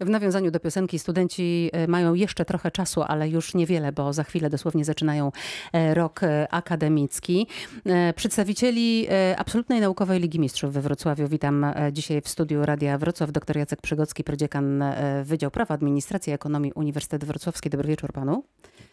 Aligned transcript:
W 0.00 0.10
nawiązaniu 0.10 0.50
do 0.50 0.60
piosenki 0.60 0.98
studenci 0.98 1.70
e, 1.72 1.86
mają 1.86 2.14
jeszcze 2.14 2.44
trochę 2.44 2.70
czasu, 2.70 3.02
ale 3.02 3.28
już 3.28 3.54
niewiele, 3.54 3.92
bo 3.92 4.12
za 4.12 4.24
chwilę 4.24 4.50
dosłownie 4.50 4.84
zaczynają 4.84 5.32
e, 5.72 5.94
rok 5.94 6.22
e, 6.22 6.48
akademicki. 6.50 7.46
Przedstawicieli 8.16 9.06
Absolutnej 9.36 9.80
Naukowej 9.80 10.20
Ligi 10.20 10.40
Mistrzów 10.40 10.72
we 10.72 10.80
Wrocławiu 10.80 11.28
witam 11.28 11.66
dzisiaj 11.92 12.20
w 12.20 12.28
studiu 12.28 12.66
Radia 12.66 12.98
Wrocław. 12.98 13.32
Dr 13.32 13.56
Jacek 13.56 13.82
Przygocki, 13.82 14.24
prodziekan 14.24 14.84
Wydział 15.24 15.50
Prawa, 15.50 15.74
Administracji 15.74 16.30
i 16.30 16.34
Ekonomii 16.34 16.72
Uniwersytet 16.72 17.24
Wrocławski. 17.24 17.70
Dobry 17.70 17.88
wieczór 17.88 18.12
panu. 18.12 18.44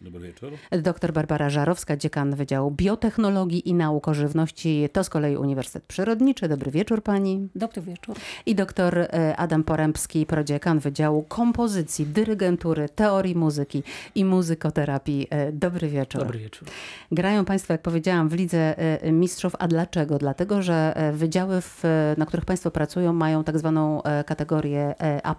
Dobry 0.03 0.19
wieczór. 0.19 0.51
Dr 0.71 1.13
Barbara 1.13 1.49
Żarowska, 1.49 1.97
dziekan 1.97 2.35
Wydziału 2.35 2.71
Biotechnologii 2.71 3.69
i 3.69 3.73
Nauk 3.73 4.07
o 4.07 4.13
Żywności. 4.13 4.89
To 4.93 5.03
z 5.03 5.09
kolei 5.09 5.37
Uniwersytet 5.37 5.83
Przyrodniczy. 5.83 6.47
Dobry 6.47 6.71
wieczór 6.71 7.03
pani. 7.03 7.49
Dobry 7.55 7.81
wieczór. 7.81 8.15
I 8.45 8.55
dr 8.55 9.07
Adam 9.37 9.63
Porębski, 9.63 10.25
prodziekan 10.25 10.79
Wydziału 10.79 11.23
Kompozycji, 11.23 12.05
Dyrygentury, 12.05 12.89
Teorii 12.89 13.35
Muzyki 13.35 13.83
i 14.15 14.25
Muzykoterapii. 14.25 15.27
E, 15.29 15.51
dobry 15.51 15.87
wieczór. 15.89 16.21
Dobry 16.21 16.39
wieczór. 16.39 16.67
Grają 17.11 17.45
Państwo, 17.45 17.73
jak 17.73 17.81
powiedziałam, 17.81 18.29
w 18.29 18.33
Lidze 18.33 18.77
e, 18.77 19.11
Mistrzów. 19.11 19.55
A 19.59 19.67
dlaczego? 19.67 20.17
Dlatego, 20.17 20.61
że 20.61 20.93
e, 20.95 21.11
wydziały, 21.11 21.61
w, 21.61 21.83
na 22.17 22.25
których 22.25 22.45
Państwo 22.45 22.71
pracują, 22.71 23.13
mają 23.13 23.43
tak 23.43 23.59
zwaną 23.59 24.01
kategorię 24.25 24.95
A, 25.23 25.35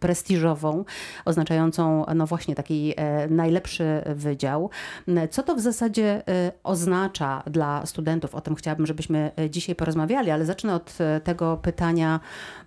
prestiżową, 0.00 0.84
oznaczającą 1.24 2.04
no 2.14 2.26
właśnie 2.26 2.54
taki 2.54 2.94
najlepszy 3.30 3.75
wydział. 4.06 4.70
Co 5.30 5.42
to 5.42 5.54
w 5.54 5.60
zasadzie 5.60 6.22
oznacza 6.62 7.42
dla 7.46 7.86
studentów? 7.86 8.34
O 8.34 8.40
tym 8.40 8.54
chciałabym, 8.54 8.86
żebyśmy 8.86 9.30
dzisiaj 9.50 9.74
porozmawiali, 9.74 10.30
ale 10.30 10.44
zacznę 10.44 10.74
od 10.74 10.98
tego 11.24 11.56
pytania, 11.56 12.20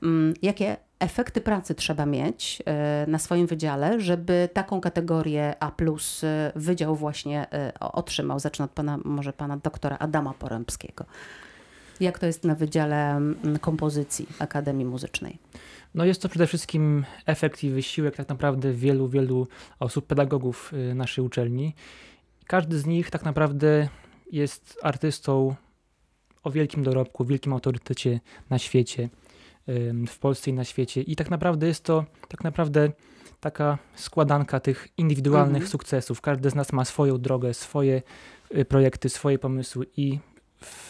mm, 0.04 0.34
jakie 0.42 0.78
efekty 1.00 1.42
pracy 1.42 1.76
trzeba 1.76 2.06
mieć 2.06 2.64
na 3.08 3.20
swoim 3.20 3.48
wydziale, 3.48 4.00
żeby 4.00 4.50
taką 4.54 4.82
kategorię 4.82 5.56
A 5.60 5.72
e, 6.24 6.52
wydział 6.56 6.96
właśnie 6.96 7.48
otrzymał. 7.80 8.40
Zacznę 8.40 8.66
od 8.66 8.72
pana, 8.72 8.98
może 9.06 9.34
pana 9.34 9.58
doktora 9.58 9.98
Adama 9.98 10.34
Porębskiego. 10.34 11.06
Jak 12.00 12.20
to 12.20 12.26
jest 12.26 12.44
na 12.44 12.56
Wydziale 12.56 13.22
Kompozycji 13.62 14.28
Akademii 14.40 14.86
Muzycznej? 14.86 15.40
No 15.96 16.06
jest 16.06 16.22
to 16.22 16.30
przede 16.30 16.48
wszystkim 16.48 17.06
efekt 17.26 17.64
i 17.64 17.70
wysiłek 17.70 18.16
tak 18.16 18.30
naprawdę 18.30 18.74
wielu, 18.74 19.08
wielu 19.08 19.48
osób, 19.80 20.06
pedagogów 20.08 20.74
naszej 20.96 21.26
uczelni. 21.26 21.76
Każdy 22.48 22.80
z 22.80 22.86
nich 22.86 23.12
tak 23.12 23.26
naprawdę 23.26 23.90
jest 24.32 24.80
artystą 24.84 25.56
o 26.44 26.52
wielkim 26.52 26.84
dorobku, 26.84 27.26
wielkim 27.26 27.54
autorytecie 27.54 28.20
na 28.50 28.60
świecie 28.60 29.10
w 30.08 30.20
Polsce 30.20 30.50
i 30.50 30.54
na 30.54 30.64
świecie. 30.64 31.02
I 31.02 31.16
tak 31.16 31.30
naprawdę 31.30 31.68
jest 31.68 31.84
to 31.84 32.06
tak 32.28 32.44
naprawdę 32.44 32.92
taka 33.40 33.78
składanka 33.96 34.60
tych 34.60 34.88
indywidualnych 34.98 35.56
mhm. 35.56 35.72
sukcesów. 35.72 36.22
Każdy 36.22 36.50
z 36.50 36.56
nas 36.56 36.74
ma 36.74 36.86
swoją 36.86 37.18
drogę, 37.18 37.54
swoje 37.54 38.02
y, 38.56 38.66
projekty, 38.66 39.10
swoje 39.10 39.40
pomysły 39.40 39.86
i 39.98 40.20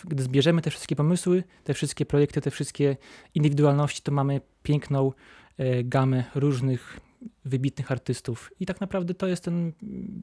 gdy 0.03 0.23
zbierzemy 0.23 0.61
te 0.61 0.69
wszystkie 0.69 0.95
pomysły, 0.95 1.43
te 1.63 1.73
wszystkie 1.73 2.05
projekty, 2.05 2.41
te 2.41 2.51
wszystkie 2.51 2.97
indywidualności, 3.35 4.01
to 4.01 4.11
mamy 4.11 4.41
piękną 4.63 5.11
e, 5.57 5.83
gamę 5.83 6.23
różnych 6.35 6.99
wybitnych 7.45 7.91
artystów. 7.91 8.51
I 8.59 8.65
tak 8.65 8.81
naprawdę 8.81 9.13
to 9.13 9.27
jest 9.27 9.43
ten 9.43 9.73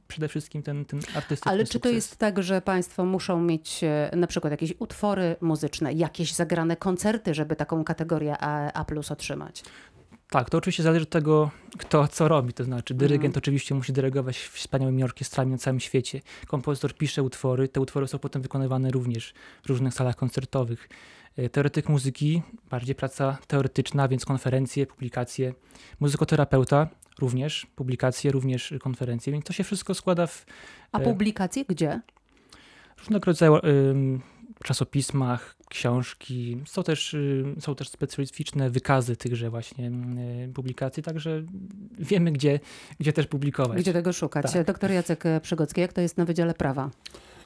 przede 0.08 0.28
wszystkim 0.28 0.62
ten, 0.62 0.84
ten 0.84 1.00
artystyczny 1.14 1.52
Ale 1.52 1.64
czy 1.64 1.72
sukces. 1.72 1.82
to 1.82 1.88
jest 1.88 2.16
tak, 2.16 2.42
że 2.42 2.60
państwo 2.60 3.04
muszą 3.04 3.40
mieć 3.40 3.84
e, 3.84 4.10
na 4.16 4.26
przykład 4.26 4.50
jakieś 4.50 4.74
utwory 4.78 5.36
muzyczne, 5.40 5.92
jakieś 5.92 6.32
zagrane 6.32 6.76
koncerty, 6.76 7.34
żeby 7.34 7.56
taką 7.56 7.84
kategorię 7.84 8.36
A, 8.40 8.72
A 8.72 8.84
otrzymać? 9.10 9.62
Tak, 10.30 10.50
to 10.50 10.58
oczywiście 10.58 10.82
zależy 10.82 11.02
od 11.02 11.10
tego, 11.10 11.50
kto 11.78 12.08
co 12.08 12.28
robi. 12.28 12.52
To 12.52 12.64
znaczy, 12.64 12.94
dyrygent 12.94 13.24
mhm. 13.24 13.38
oczywiście 13.38 13.74
musi 13.74 13.92
dyrygować 13.92 14.38
wspaniałymi 14.38 15.04
orkiestrami 15.04 15.52
na 15.52 15.58
całym 15.58 15.80
świecie. 15.80 16.20
Kompozytor 16.46 16.94
pisze 16.94 17.22
utwory, 17.22 17.68
te 17.68 17.80
utwory 17.80 18.08
są 18.08 18.18
potem 18.18 18.42
wykonywane 18.42 18.90
również 18.90 19.34
w 19.62 19.68
różnych 19.68 19.94
salach 19.94 20.16
koncertowych. 20.16 20.88
E, 21.36 21.48
teoretyk 21.48 21.88
muzyki, 21.88 22.42
bardziej 22.70 22.94
praca 22.94 23.38
teoretyczna, 23.46 24.08
więc 24.08 24.24
konferencje, 24.24 24.86
publikacje. 24.86 25.54
Muzykoterapeuta, 26.00 26.88
również 27.18 27.66
publikacje, 27.76 28.30
również 28.30 28.74
konferencje, 28.80 29.32
więc 29.32 29.44
to 29.44 29.52
się 29.52 29.64
wszystko 29.64 29.94
składa 29.94 30.26
w... 30.26 30.46
A 30.92 30.98
e, 30.98 31.04
publikacje 31.04 31.64
gdzie? 31.68 32.00
Różnego 32.98 33.24
rodzaju 33.24 33.54
czasopismach, 34.64 35.56
książki. 35.68 36.58
Są 36.66 36.82
też, 36.82 37.14
y, 37.14 37.44
są 37.60 37.74
też 37.74 37.88
specyficzne 37.88 38.70
wykazy 38.70 39.16
tychże 39.16 39.50
właśnie 39.50 39.90
y, 40.48 40.52
publikacji, 40.54 41.02
także 41.02 41.42
wiemy, 41.98 42.32
gdzie, 42.32 42.60
gdzie 43.00 43.12
też 43.12 43.26
publikować. 43.26 43.78
Gdzie 43.78 43.92
tego 43.92 44.12
szukać. 44.12 44.52
Tak. 44.52 44.66
Doktor 44.66 44.90
Jacek 44.90 45.24
Przygocki, 45.42 45.80
jak 45.80 45.92
to 45.92 46.00
jest 46.00 46.16
na 46.16 46.24
Wydziale 46.24 46.54
Prawa? 46.54 46.90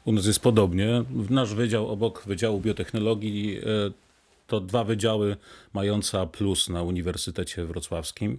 U 0.05 0.13
nas 0.13 0.27
jest 0.27 0.41
podobnie. 0.41 1.05
Nasz 1.31 1.55
wydział 1.55 1.89
obok 1.89 2.23
Wydziału 2.27 2.61
Biotechnologii 2.61 3.59
e, 3.59 3.63
to 4.47 4.61
dwa 4.61 4.85
wydziały 4.85 5.37
mające 5.73 6.27
plus 6.27 6.69
na 6.69 6.83
Uniwersytecie 6.83 7.65
Wrocławskim. 7.65 8.39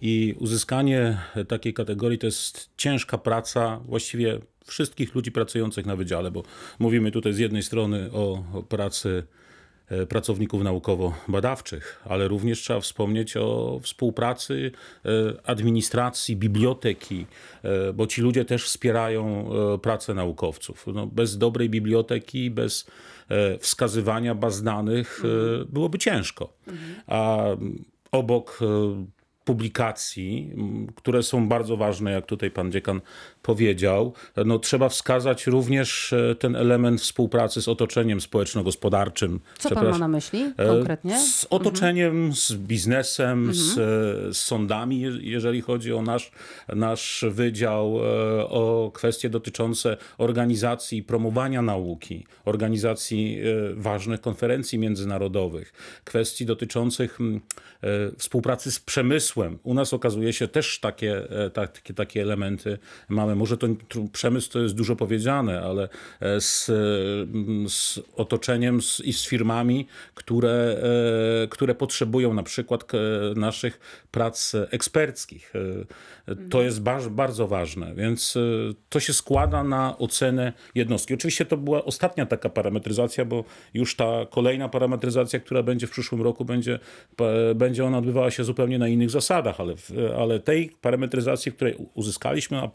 I 0.00 0.34
uzyskanie 0.38 1.18
takiej 1.48 1.74
kategorii 1.74 2.18
to 2.18 2.26
jest 2.26 2.70
ciężka 2.76 3.18
praca 3.18 3.80
właściwie 3.88 4.40
wszystkich 4.66 5.14
ludzi 5.14 5.32
pracujących 5.32 5.86
na 5.86 5.96
wydziale, 5.96 6.30
bo 6.30 6.42
mówimy 6.78 7.10
tutaj 7.10 7.32
z 7.32 7.38
jednej 7.38 7.62
strony 7.62 8.10
o, 8.12 8.44
pracy 8.68 9.24
e, 9.88 10.06
pracowników 10.06 10.62
naukowo-badawczych, 10.62 12.02
ale 12.04 12.28
również 12.28 12.60
trzeba 12.60 12.80
wspomnieć 12.80 13.36
o 13.36 13.80
współpracy 13.82 14.72
e, 15.04 15.08
administracji, 15.48 16.36
biblioteki, 16.36 17.26
e, 17.62 17.92
bo 17.92 18.06
ci 18.06 18.22
ludzie 18.22 18.44
też 18.44 18.64
wspierają 18.64 19.50
pracę 19.82 20.14
naukowców. 20.14 20.86
No, 20.94 21.06
bez 21.06 21.38
dobrej 21.38 21.70
biblioteki, 21.70 22.50
bez 22.50 22.86
wskazywania 23.60 24.34
baz 24.34 24.62
danych 24.62 25.22
byłoby 25.68 25.98
ciężko. 25.98 26.52
A 27.06 27.46
obok 28.12 28.60
publikacji, 29.44 30.52
które 30.94 31.22
są 31.22 31.48
bardzo 31.48 31.76
ważne, 31.76 32.12
jak 32.12 32.26
tutaj 32.26 32.50
pan 32.50 32.72
dziekan 32.72 33.00
powiedział, 33.42 34.12
no, 34.46 34.58
trzeba 34.58 34.88
wskazać 34.88 35.46
również 35.46 36.12
e, 36.12 36.34
ten 36.34 36.56
element 36.56 37.00
współpracy 37.00 37.62
z 37.62 37.68
otoczeniem 37.68 38.20
społeczno-gospodarczym. 38.20 39.40
Co 39.58 39.70
pan 39.70 39.90
ma 39.90 39.98
na 39.98 40.08
myśli 40.08 40.52
e, 40.56 40.66
konkretnie? 40.66 41.18
Z 41.18 41.46
otoczeniem, 41.50 42.10
mhm. 42.10 42.34
z 42.34 42.52
biznesem, 42.52 43.38
mhm. 43.38 43.54
z, 43.54 43.74
z, 44.36 44.40
sądami, 44.40 45.00
jeżeli 45.20 45.60
chodzi 45.60 45.92
o 45.92 46.02
nasz, 46.02 46.30
nasz 46.68 47.24
wydział, 47.30 47.98
e, 47.98 48.48
o 48.48 48.90
kwestie 48.94 49.30
dotyczące 49.30 49.96
organizacji 50.18 50.98
i 50.98 51.02
promowania 51.02 51.62
nauki, 51.62 52.26
organizacji 52.44 53.38
ważnych 53.74 54.20
konferencji 54.20 54.78
międzynarodowych, 54.78 55.72
kwestii 56.04 56.46
dotyczących 56.46 57.18
współpracy 58.18 58.72
z 58.72 58.80
przemysłem. 58.80 59.31
U 59.62 59.74
nas 59.74 59.94
okazuje 59.94 60.32
się 60.32 60.48
też 60.48 60.80
takie, 60.80 61.22
takie, 61.52 61.94
takie 61.94 62.22
elementy 62.22 62.78
mamy 63.08 63.34
może 63.34 63.56
to 63.56 63.66
przemysł 64.12 64.50
to 64.50 64.58
jest 64.58 64.74
dużo 64.74 64.96
powiedziane, 64.96 65.62
ale 65.62 65.88
e, 66.20 66.40
z, 66.40 66.66
z 67.72 68.00
otoczeniem 68.16 68.82
z, 68.82 69.00
i 69.00 69.12
z 69.12 69.26
firmami, 69.26 69.86
które, 70.14 70.76
e, 71.44 71.48
które 71.48 71.74
potrzebują 71.74 72.34
na 72.34 72.42
przykład 72.42 72.84
naszych 73.36 73.80
prac 74.10 74.54
eksperckich. 74.70 75.52
E, 76.28 76.36
to 76.50 76.62
jest 76.62 76.82
bardzo, 76.82 77.10
bardzo 77.10 77.48
ważne, 77.48 77.94
więc 77.94 78.38
to 78.88 79.00
się 79.00 79.12
składa 79.12 79.64
na 79.64 79.98
ocenę 79.98 80.52
jednostki. 80.74 81.14
Oczywiście 81.14 81.46
to 81.46 81.56
była 81.56 81.84
ostatnia 81.84 82.26
taka 82.26 82.48
parametryzacja, 82.48 83.24
bo 83.24 83.44
już 83.74 83.96
ta 83.96 84.26
kolejna 84.30 84.68
parametryzacja, 84.68 85.40
która 85.40 85.62
będzie 85.62 85.86
w 85.86 85.90
przyszłym 85.90 86.22
roku, 86.22 86.44
będzie, 86.44 86.78
będzie 87.54 87.84
ona 87.84 87.98
odbywała 87.98 88.30
się 88.30 88.44
zupełnie 88.44 88.78
na 88.78 88.88
innych 88.88 89.10
zasadach, 89.10 89.21
ale, 89.60 89.74
ale 90.18 90.40
tej 90.40 90.70
parametryzacji, 90.80 91.52
której 91.52 91.76
uzyskaliśmy 91.94 92.58
A+, 92.58 92.68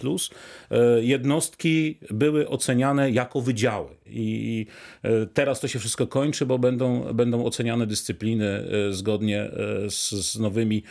E, 0.71 1.03
jednostki 1.03 1.99
były 2.11 2.49
oceniane 2.49 3.11
jako 3.11 3.41
wydziały. 3.41 3.89
I 4.05 4.65
e, 5.03 5.25
teraz 5.25 5.59
to 5.59 5.67
się 5.67 5.79
wszystko 5.79 6.07
kończy, 6.07 6.45
bo 6.45 6.59
będą, 6.59 7.13
będą 7.13 7.45
oceniane 7.45 7.87
dyscypliny 7.87 8.45
e, 8.89 8.93
zgodnie 8.93 9.51
z, 9.89 10.11
z 10.11 10.39
nowymi 10.39 10.83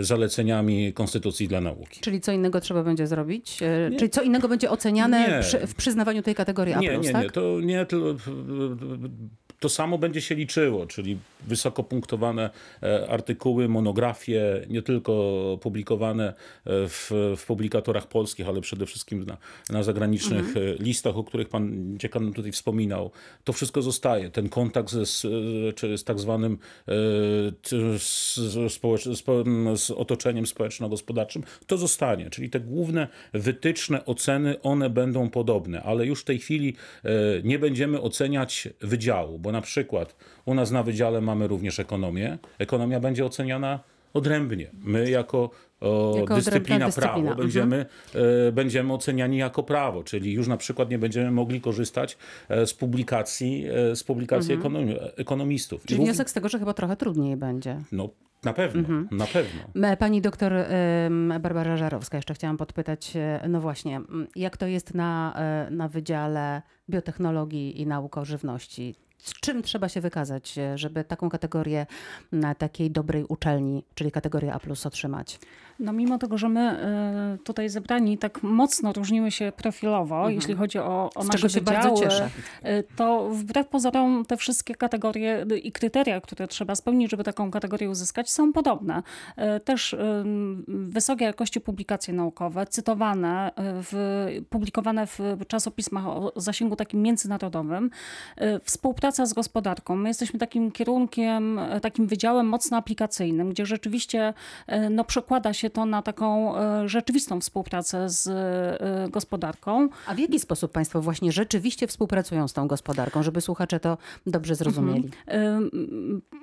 zaleceniami 0.00 0.92
Konstytucji 0.92 1.48
dla 1.48 1.60
nauki. 1.60 2.00
Czyli 2.00 2.20
co 2.20 2.32
innego 2.32 2.60
trzeba 2.60 2.82
będzie 2.82 3.06
zrobić? 3.06 3.60
Nie. 3.60 3.98
Czyli 3.98 4.10
co 4.10 4.22
innego 4.22 4.48
będzie 4.48 4.70
oceniane 4.70 5.40
przy, 5.42 5.66
w 5.66 5.74
przyznawaniu 5.74 6.22
tej 6.22 6.34
kategorii 6.34 6.74
A+, 6.74 6.80
nie, 6.80 6.98
nie, 6.98 7.12
tak? 7.12 7.22
nie. 7.22 7.30
To 7.30 7.60
nie 7.60 7.86
to 7.86 7.96
samo 9.68 9.98
będzie 9.98 10.20
się 10.20 10.34
liczyło, 10.34 10.86
czyli 10.86 11.18
wysoko 11.46 11.82
punktowane 11.84 12.50
e, 12.82 13.08
artykuły, 13.08 13.68
monografie, 13.68 14.66
nie 14.68 14.82
tylko 14.82 15.12
publikowane 15.62 16.28
e, 16.28 16.34
w, 16.64 17.10
w 17.36 17.46
publikatorach 17.46 18.06
polskich, 18.06 18.48
ale 18.48 18.60
przede 18.60 18.86
wszystkim 18.86 19.24
na, 19.24 19.36
na 19.70 19.82
zagranicznych 19.82 20.46
mhm. 20.46 20.76
listach, 20.76 21.16
o 21.16 21.24
których 21.24 21.48
pan 21.48 21.94
dziekan 21.98 22.32
tutaj 22.32 22.52
wspominał. 22.52 23.10
To 23.44 23.52
wszystko 23.52 23.82
zostaje. 23.82 24.30
Ten 24.30 24.48
kontakt 24.48 24.90
ze, 24.90 25.28
czy 25.74 25.98
z 25.98 26.04
tak 26.04 26.20
zwanym 26.20 26.58
z, 27.98 28.34
z, 28.36 28.80
z 29.74 29.90
otoczeniem 29.90 30.46
społeczno-gospodarczym, 30.46 31.42
to 31.66 31.76
zostanie. 31.76 32.30
Czyli 32.30 32.50
te 32.50 32.60
główne 32.60 33.08
wytyczne, 33.32 34.04
oceny, 34.04 34.62
one 34.62 34.90
będą 34.90 35.30
podobne, 35.30 35.82
ale 35.82 36.06
już 36.06 36.20
w 36.20 36.24
tej 36.24 36.38
chwili 36.38 36.76
nie 37.44 37.58
będziemy 37.58 38.00
oceniać 38.00 38.68
wydziału, 38.80 39.38
bo 39.38 39.51
na 39.52 39.60
przykład 39.60 40.16
u 40.44 40.54
nas 40.54 40.70
na 40.70 40.82
wydziale 40.82 41.20
mamy 41.20 41.48
również 41.48 41.80
ekonomię. 41.80 42.38
Ekonomia 42.58 43.00
będzie 43.00 43.24
oceniana 43.24 43.80
odrębnie. 44.14 44.70
My 44.84 45.10
jako, 45.10 45.50
o, 45.80 46.14
jako 46.16 46.34
dyscyplina, 46.34 46.86
dyscyplina 46.86 46.92
prawo 46.92 47.18
mhm. 47.18 47.36
będziemy, 47.36 47.86
e, 48.48 48.52
będziemy 48.52 48.92
oceniani 48.92 49.36
jako 49.36 49.62
prawo, 49.62 50.04
czyli 50.04 50.32
już 50.32 50.48
na 50.48 50.56
przykład 50.56 50.90
nie 50.90 50.98
będziemy 50.98 51.30
mogli 51.30 51.60
korzystać 51.60 52.18
e, 52.48 52.66
z 52.66 52.74
publikacji, 52.74 53.66
e, 53.90 53.96
z 53.96 54.04
publikacji 54.04 54.54
mhm. 54.54 54.60
ekonomi 54.60 54.96
ekonomistów. 55.16 55.84
Czyli 55.86 56.00
wniosek 56.00 56.30
z 56.30 56.32
tego, 56.32 56.48
że 56.48 56.58
chyba 56.58 56.74
trochę 56.74 56.96
trudniej 56.96 57.36
będzie. 57.36 57.78
No 57.92 58.08
na 58.44 58.52
pewno, 58.52 58.80
mhm. 58.80 59.08
na 59.10 59.26
pewno. 59.26 59.60
Pani 59.98 60.20
doktor 60.20 60.52
Barbara 61.40 61.76
Żarowska, 61.76 62.18
jeszcze 62.18 62.34
chciałam 62.34 62.56
podpytać, 62.56 63.12
no 63.48 63.60
właśnie, 63.60 64.00
jak 64.36 64.56
to 64.56 64.66
jest 64.66 64.94
na, 64.94 65.34
na 65.70 65.88
Wydziale 65.88 66.62
Biotechnologii 66.90 67.80
i 67.80 67.86
Nauk 67.86 68.18
o 68.18 68.24
Żywności? 68.24 68.94
Z 69.22 69.32
czym 69.40 69.62
trzeba 69.62 69.88
się 69.88 70.00
wykazać, 70.00 70.58
e, 70.58 70.78
żeby 70.78 71.04
taką 71.04 71.30
kategorię 71.30 71.86
na 72.32 72.54
takiej 72.54 72.90
dobrej 72.90 73.24
uczelni, 73.24 73.84
czyli 73.94 74.10
kategorię 74.10 74.54
A 74.54 74.58
otrzymać? 74.86 75.38
No 75.78 75.92
mimo 75.92 76.18
tego, 76.18 76.38
że 76.38 76.48
my 76.48 76.60
e, 76.60 77.38
tutaj 77.44 77.68
zebrani 77.68 78.18
tak 78.18 78.42
mocno 78.42 78.92
różnimy 78.92 79.30
się 79.30 79.52
profilowo, 79.56 80.16
mhm. 80.16 80.34
jeśli 80.34 80.54
chodzi 80.54 80.78
o, 80.78 81.10
o 81.14 81.24
nasze 81.24 81.48
wydziały. 81.48 82.06
E, 82.62 82.82
to 82.82 83.28
wbrew 83.28 83.68
pozorom 83.68 84.24
te 84.28 84.36
wszystkie 84.36 84.74
kategorie 84.74 85.46
i 85.62 85.72
kryteria, 85.72 86.20
które 86.20 86.48
trzeba 86.48 86.74
spełnić, 86.74 87.10
żeby 87.10 87.24
taką 87.24 87.50
kategorię 87.50 87.90
uzyskać, 87.90 88.30
są 88.30 88.52
podobne. 88.52 89.02
Też 89.64 89.96
wysokiej 90.68 91.26
jakości 91.26 91.60
publikacje 91.60 92.14
naukowe, 92.14 92.66
cytowane, 92.66 93.50
w, 93.56 94.26
publikowane 94.50 95.06
w 95.06 95.18
czasopismach 95.48 96.06
o 96.06 96.32
zasięgu 96.36 96.76
takim 96.76 97.02
międzynarodowym, 97.02 97.90
współpraca 98.64 99.11
współpraca 99.12 99.26
z 99.26 99.34
gospodarką. 99.34 99.96
My 99.96 100.08
jesteśmy 100.08 100.38
takim 100.38 100.70
kierunkiem, 100.70 101.58
e, 101.58 101.80
takim 101.80 102.06
wydziałem 102.06 102.46
mocno 102.46 102.76
aplikacyjnym, 102.76 103.50
gdzie 103.50 103.66
rzeczywiście 103.66 104.34
e, 104.66 104.90
no, 104.90 105.04
przekłada 105.04 105.52
się 105.52 105.70
to 105.70 105.86
na 105.86 106.02
taką 106.02 106.56
e, 106.56 106.88
rzeczywistą 106.88 107.40
współpracę 107.40 108.08
z 108.08 108.32
gospodarką. 109.10 109.88
A 110.06 110.14
w 110.14 110.18
jaki 110.18 110.38
sposób 110.38 110.72
Państwo 110.72 111.02
właśnie 111.02 111.32
rzeczywiście 111.32 111.86
współpracują 111.86 112.48
z 112.48 112.52
tą 112.52 112.68
gospodarką, 112.68 113.22
żeby 113.22 113.40
słuchacze 113.40 113.80
to 113.80 113.98
dobrze 114.26 114.54
zrozumieli? 114.54 115.10
Mhm. 115.26 115.70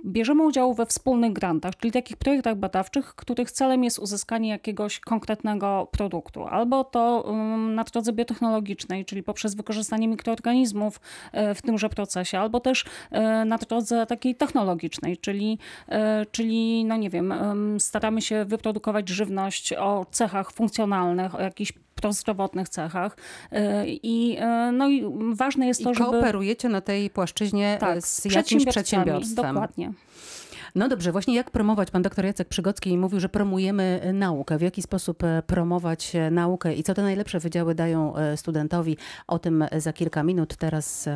Bierzemy 0.05 0.43
udział 0.45 0.73
we 0.73 0.85
wspólnych 0.85 1.33
grantach, 1.33 1.77
czyli 1.77 1.91
takich 1.91 2.17
projektach 2.17 2.55
badawczych, 2.55 3.15
których 3.15 3.51
celem 3.51 3.83
jest 3.83 3.99
uzyskanie 3.99 4.49
jakiegoś 4.49 4.99
konkretnego 4.99 5.87
produktu. 5.91 6.45
Albo 6.45 6.83
to 6.83 7.33
na 7.75 7.83
drodze 7.83 8.13
biotechnologicznej, 8.13 9.05
czyli 9.05 9.23
poprzez 9.23 9.55
wykorzystanie 9.55 10.07
mikroorganizmów 10.07 10.99
w 11.55 11.61
tymże 11.61 11.89
procesie, 11.89 12.39
albo 12.39 12.58
też 12.59 12.85
e, 13.11 13.45
na 13.45 13.57
drodze 13.57 14.05
takiej 14.05 14.35
technologicznej, 14.35 15.17
czyli, 15.17 15.57
e, 15.89 16.25
czyli 16.31 16.85
no 16.85 16.97
nie 16.97 17.09
wiem, 17.09 17.33
staramy 17.79 18.21
się 18.21 18.45
wyprodukować 18.45 19.09
żywność 19.09 19.73
o 19.73 20.05
cechach 20.11 20.51
funkcjonalnych, 20.51 21.35
o 21.35 21.41
jakichś 21.41 21.73
prozdrowotnych 21.95 22.69
cechach. 22.69 23.17
E, 23.51 23.83
I, 23.87 24.37
no 24.73 24.89
i 24.89 25.03
ważne 25.33 25.67
jest 25.67 25.83
to, 25.83 25.91
I 25.91 25.95
żeby... 25.95 26.09
kooperujecie 26.09 26.69
na 26.69 26.81
tej 26.81 27.09
płaszczyźnie 27.09 27.77
tak, 27.79 28.01
z 28.01 28.25
jakimś 28.25 28.65
przedsiębiorstwem. 28.65 29.53
Dokładnie. 29.53 29.93
No 30.75 30.87
dobrze, 30.87 31.11
właśnie 31.11 31.35
jak 31.35 31.51
promować? 31.51 31.91
Pan 31.91 32.01
doktor 32.01 32.25
Jacek 32.25 32.47
Przygocki 32.47 32.97
mówił, 32.97 33.19
że 33.19 33.29
promujemy 33.29 34.11
naukę. 34.13 34.57
W 34.57 34.61
jaki 34.61 34.81
sposób 34.81 35.23
promować 35.47 36.13
naukę 36.31 36.73
i 36.73 36.83
co 36.83 36.93
te 36.93 37.01
najlepsze 37.01 37.39
wydziały 37.39 37.75
dają 37.75 38.13
studentowi? 38.35 38.97
O 39.27 39.39
tym 39.39 39.65
za 39.77 39.93
kilka 39.93 40.23
minut. 40.23 40.55
Teraz 40.55 41.09